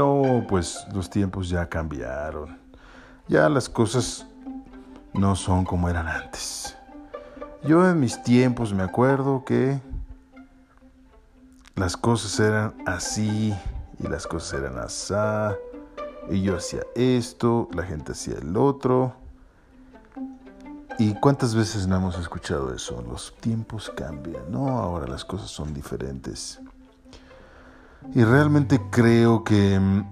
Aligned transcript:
No, 0.00 0.46
pues 0.48 0.86
los 0.94 1.10
tiempos 1.10 1.50
ya 1.50 1.68
cambiaron. 1.68 2.58
Ya 3.28 3.50
las 3.50 3.68
cosas 3.68 4.26
no 5.12 5.36
son 5.36 5.66
como 5.66 5.90
eran 5.90 6.08
antes. 6.08 6.74
Yo 7.64 7.86
en 7.86 8.00
mis 8.00 8.22
tiempos 8.22 8.72
me 8.72 8.82
acuerdo 8.82 9.44
que 9.44 9.78
las 11.74 11.98
cosas 11.98 12.40
eran 12.40 12.74
así 12.86 13.54
y 13.98 14.08
las 14.08 14.26
cosas 14.26 14.60
eran 14.60 14.78
así. 14.78 15.12
Y 16.30 16.40
yo 16.44 16.56
hacía 16.56 16.80
esto, 16.94 17.68
la 17.74 17.82
gente 17.82 18.12
hacía 18.12 18.38
el 18.38 18.56
otro. 18.56 19.12
¿Y 20.98 21.12
cuántas 21.12 21.54
veces 21.54 21.86
no 21.86 21.96
hemos 21.96 22.18
escuchado 22.18 22.74
eso? 22.74 23.04
Los 23.06 23.34
tiempos 23.38 23.92
cambian, 23.94 24.50
¿no? 24.50 24.66
Ahora 24.66 25.06
las 25.06 25.26
cosas 25.26 25.50
son 25.50 25.74
diferentes. 25.74 26.58
Y 28.14 28.24
realmente 28.24 28.80
creo 28.90 29.44
que 29.44 29.78
mm, 29.78 30.04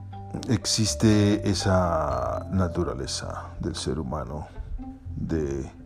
existe 0.49 1.49
esa 1.49 2.47
naturaleza 2.51 3.51
del 3.61 3.75
ser 3.75 3.99
humano 3.99 4.47
de 5.17 5.79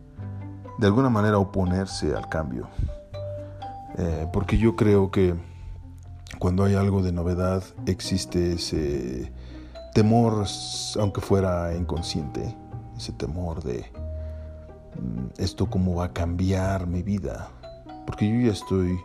de 0.77 0.87
alguna 0.87 1.09
manera 1.09 1.37
oponerse 1.37 2.15
al 2.15 2.27
cambio. 2.29 2.67
Eh, 3.97 4.27
porque 4.33 4.57
yo 4.57 4.75
creo 4.75 5.11
que 5.11 5.35
cuando 6.39 6.63
hay 6.63 6.75
algo 6.75 7.03
de 7.03 7.11
novedad 7.11 7.63
existe 7.85 8.53
ese 8.53 9.31
temor, 9.93 10.45
aunque 10.99 11.21
fuera 11.21 11.75
inconsciente, 11.75 12.55
ese 12.97 13.11
temor 13.13 13.63
de 13.63 13.85
mm, 14.99 15.41
esto 15.41 15.69
cómo 15.69 15.95
va 15.95 16.05
a 16.05 16.13
cambiar 16.13 16.87
mi 16.87 17.03
vida. 17.03 17.49
Porque 18.05 18.27
yo 18.27 18.47
ya 18.47 18.51
estoy 18.51 18.99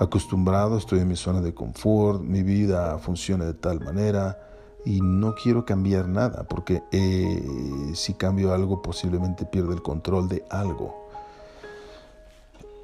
acostumbrado, 0.00 0.78
estoy 0.78 1.00
en 1.00 1.08
mi 1.08 1.16
zona 1.16 1.40
de 1.40 1.54
confort, 1.54 2.22
mi 2.22 2.42
vida 2.42 2.98
funciona 2.98 3.44
de 3.44 3.54
tal 3.54 3.80
manera 3.80 4.38
y 4.84 5.00
no 5.00 5.34
quiero 5.34 5.64
cambiar 5.64 6.08
nada 6.08 6.44
porque 6.44 6.82
eh, 6.92 7.92
si 7.94 8.14
cambio 8.14 8.52
algo 8.52 8.82
posiblemente 8.82 9.44
pierda 9.46 9.74
el 9.74 9.82
control 9.82 10.28
de 10.28 10.44
algo. 10.50 11.04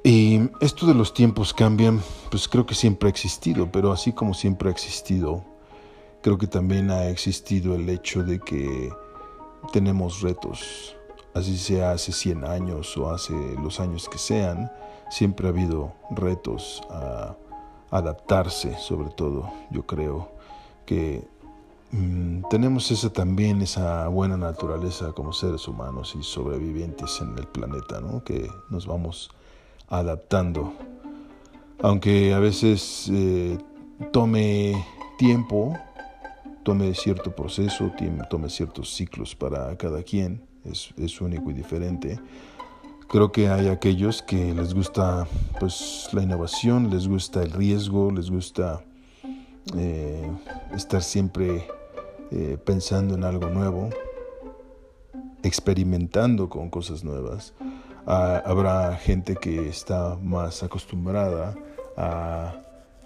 Y 0.03 0.49
esto 0.61 0.87
de 0.87 0.95
los 0.95 1.13
tiempos 1.13 1.53
cambian, 1.53 2.01
pues 2.31 2.47
creo 2.47 2.65
que 2.65 2.73
siempre 2.73 3.07
ha 3.07 3.11
existido, 3.11 3.71
pero 3.71 3.91
así 3.91 4.13
como 4.13 4.33
siempre 4.33 4.69
ha 4.69 4.71
existido, 4.71 5.43
creo 6.23 6.39
que 6.39 6.47
también 6.47 6.89
ha 6.89 7.07
existido 7.07 7.75
el 7.75 7.87
hecho 7.87 8.23
de 8.23 8.39
que 8.39 8.91
tenemos 9.71 10.21
retos, 10.21 10.95
así 11.33 11.57
sea 11.57 11.91
hace 11.91 12.11
100 12.11 12.45
años 12.45 12.97
o 12.97 13.11
hace 13.11 13.33
los 13.61 13.79
años 13.79 14.09
que 14.09 14.17
sean, 14.17 14.71
siempre 15.09 15.47
ha 15.47 15.49
habido 15.49 15.93
retos 16.11 16.81
a 16.89 17.35
adaptarse, 17.89 18.77
sobre 18.77 19.09
todo, 19.09 19.51
yo 19.69 19.85
creo 19.85 20.31
que 20.85 21.27
Mm, 21.93 22.43
tenemos 22.49 22.89
esa 22.89 23.11
también, 23.11 23.61
esa 23.61 24.07
buena 24.07 24.37
naturaleza 24.37 25.11
como 25.11 25.33
seres 25.33 25.67
humanos 25.67 26.15
y 26.17 26.23
sobrevivientes 26.23 27.19
en 27.19 27.37
el 27.37 27.47
planeta, 27.47 27.99
¿no? 27.99 28.23
que 28.23 28.49
nos 28.69 28.87
vamos 28.87 29.29
adaptando. 29.89 30.73
Aunque 31.81 32.33
a 32.33 32.39
veces 32.39 33.09
eh, 33.11 33.57
tome 34.13 34.85
tiempo, 35.17 35.77
tome 36.63 36.93
cierto 36.95 37.35
proceso, 37.35 37.91
tome 38.29 38.49
ciertos 38.49 38.93
ciclos 38.93 39.35
para 39.35 39.75
cada 39.75 40.01
quien, 40.01 40.41
es, 40.65 40.93
es 40.97 41.21
único 41.21 41.51
y 41.51 41.53
diferente. 41.53 42.19
Creo 43.11 43.31
que 43.31 43.49
hay 43.49 43.67
aquellos 43.67 44.21
que 44.21 44.53
les 44.53 44.73
gusta 44.73 45.27
pues, 45.59 46.07
la 46.13 46.23
innovación, 46.23 46.89
les 46.89 47.07
gusta 47.07 47.43
el 47.43 47.51
riesgo, 47.51 48.09
les 48.09 48.29
gusta 48.29 48.83
eh, 49.75 50.31
estar 50.73 51.03
siempre 51.03 51.67
eh, 52.31 52.57
pensando 52.63 53.15
en 53.15 53.25
algo 53.25 53.49
nuevo, 53.49 53.89
experimentando 55.43 56.47
con 56.47 56.69
cosas 56.69 57.03
nuevas. 57.03 57.53
Ah, 58.07 58.41
habrá 58.45 58.95
gente 58.95 59.35
que 59.35 59.67
está 59.67 60.17
más 60.21 60.63
acostumbrada 60.63 61.53
a, 61.97 62.55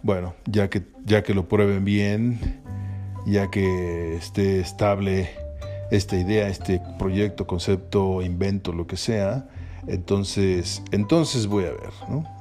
bueno, 0.03 0.35
ya 0.45 0.69
que, 0.69 0.83
ya 1.03 1.23
que 1.23 1.33
lo 1.33 1.47
prueben 1.47 1.83
bien, 1.83 2.61
ya 3.25 3.49
que 3.49 4.15
esté 4.17 4.59
estable 4.59 5.44
esta 5.91 6.17
idea, 6.17 6.47
este 6.47 6.81
proyecto, 6.97 7.47
concepto, 7.47 8.21
invento, 8.21 8.71
lo 8.71 8.87
que 8.87 8.97
sea, 8.97 9.47
entonces, 9.87 10.81
entonces 10.91 11.47
voy 11.47 11.65
a 11.65 11.71
ver, 11.71 11.91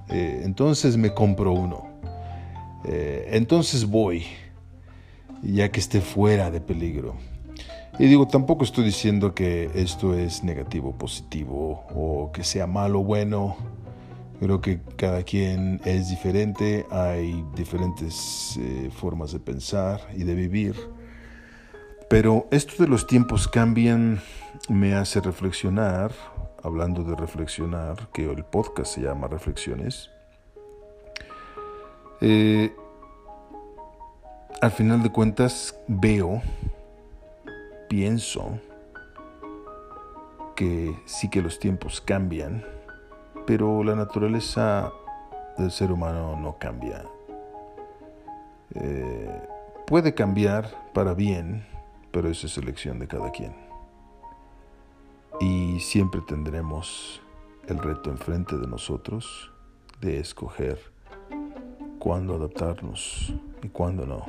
eh, 0.09 0.43
entonces 0.45 0.97
me 0.97 1.13
compro 1.13 1.53
uno. 1.53 1.87
Eh, 2.87 3.29
entonces 3.33 3.89
voy 3.89 4.25
ya 5.43 5.71
que 5.71 5.81
esté 5.81 6.01
fuera 6.01 6.51
de 6.51 6.61
peligro. 6.61 7.15
Y 7.99 8.07
digo, 8.07 8.27
tampoco 8.27 8.65
estoy 8.65 8.85
diciendo 8.85 9.35
que 9.35 9.71
esto 9.75 10.15
es 10.15 10.43
negativo, 10.43 10.93
positivo 10.93 11.85
o 11.95 12.33
que 12.33 12.43
sea 12.43 12.67
malo 12.67 13.03
bueno. 13.05 13.57
Creo 14.41 14.61
que 14.61 14.81
cada 14.97 15.23
quien 15.23 15.81
es 15.85 16.09
diferente, 16.11 16.87
hay 16.91 17.45
diferentes 17.55 18.59
eh, 18.59 18.91
formas 18.93 19.33
de 19.33 19.39
pensar 19.39 20.01
y 20.17 20.25
de 20.25 20.35
vivir. 20.35 20.75
Pero 22.15 22.47
esto 22.53 22.81
de 22.81 22.89
los 22.89 23.09
tiempos 23.09 23.49
cambian 23.49 24.21
me 24.69 24.95
hace 24.95 25.21
reflexionar, 25.21 26.13
hablando 26.63 27.03
de 27.03 27.17
reflexionar, 27.17 28.09
que 28.13 28.31
el 28.31 28.45
podcast 28.45 28.95
se 28.95 29.01
llama 29.01 29.27
Reflexiones. 29.27 30.13
Eh, 32.21 32.73
al 34.61 34.71
final 34.71 35.03
de 35.03 35.11
cuentas 35.11 35.77
veo, 35.89 36.41
pienso 37.89 38.61
que 40.55 40.97
sí 41.07 41.29
que 41.29 41.43
los 41.43 41.59
tiempos 41.59 42.01
cambian, 42.01 42.65
pero 43.45 43.83
la 43.83 43.97
naturaleza 43.97 44.93
del 45.59 45.73
ser 45.73 45.91
humano 45.91 46.39
no 46.41 46.59
cambia. 46.61 47.05
Eh, 48.77 49.49
puede 49.85 50.15
cambiar 50.15 50.93
para 50.93 51.13
bien, 51.15 51.74
pero 52.15 52.31
eso 52.31 52.47
es 52.47 52.57
elección 52.57 53.01
de 53.01 53.09
cada 53.09 53.33
quien. 53.33 53.53
Y 55.41 55.81
siempre 55.81 56.21
tendremos 56.21 57.21
el 57.67 57.79
reto 57.79 58.09
enfrente 58.09 58.57
de 58.57 58.69
nosotros 58.69 59.51
de 60.01 60.21
escoger 60.21 60.79
cuándo 61.99 62.37
adaptarnos 62.37 63.35
y 63.63 63.69
cuándo 63.69 64.07
no. 64.07 64.25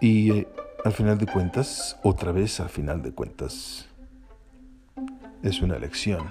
Y 0.00 0.32
eh, 0.32 0.48
al 0.84 0.92
final 0.92 1.16
de 1.16 1.26
cuentas, 1.26 1.96
otra 2.02 2.32
vez 2.32 2.58
al 2.58 2.68
final 2.68 3.00
de 3.00 3.12
cuentas, 3.12 3.86
es 5.44 5.62
una 5.62 5.76
elección. 5.76 6.26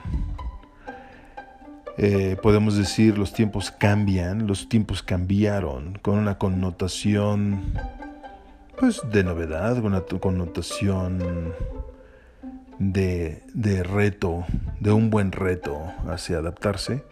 Eh, 1.97 2.35
podemos 2.43 2.75
decir 2.75 3.17
los 3.17 3.31
tiempos 3.31 3.71
cambian, 3.71 4.45
los 4.45 4.67
tiempos 4.67 5.01
cambiaron 5.01 5.97
con 6.01 6.17
una 6.19 6.37
connotación 6.37 7.73
pues 8.77 9.01
de 9.11 9.23
novedad, 9.23 9.75
con 9.81 9.87
una 9.87 10.01
connotación 10.01 11.53
de, 12.79 13.41
de 13.53 13.83
reto, 13.83 14.45
de 14.79 14.91
un 14.91 15.09
buen 15.09 15.31
reto 15.31 15.81
hacia 16.07 16.37
adaptarse. 16.37 17.03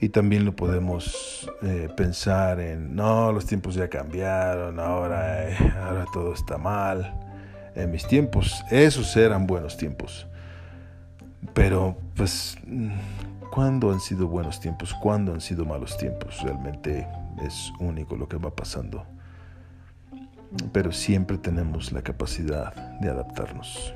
Y 0.00 0.10
también 0.10 0.44
lo 0.44 0.54
podemos 0.54 1.50
eh, 1.62 1.88
pensar 1.96 2.60
en, 2.60 2.94
no, 2.94 3.32
los 3.32 3.46
tiempos 3.46 3.74
ya 3.74 3.88
cambiaron, 3.88 4.78
ahora, 4.78 5.48
eh, 5.48 5.56
ahora 5.80 6.04
todo 6.12 6.34
está 6.34 6.58
mal. 6.58 7.14
En 7.74 7.90
mis 7.90 8.06
tiempos, 8.06 8.62
esos 8.70 9.16
eran 9.16 9.46
buenos 9.46 9.78
tiempos. 9.78 10.26
Pero, 11.54 11.96
pues, 12.14 12.58
¿cuándo 13.50 13.90
han 13.90 14.00
sido 14.00 14.28
buenos 14.28 14.60
tiempos? 14.60 14.94
¿Cuándo 14.94 15.32
han 15.32 15.40
sido 15.40 15.64
malos 15.64 15.96
tiempos? 15.96 16.42
Realmente 16.42 17.06
es 17.42 17.72
único 17.80 18.16
lo 18.16 18.28
que 18.28 18.36
va 18.36 18.54
pasando. 18.54 19.13
Pero 20.72 20.92
siempre 20.92 21.38
tenemos 21.38 21.92
la 21.92 22.02
capacidad 22.02 22.74
de 23.00 23.10
adaptarnos. 23.10 23.94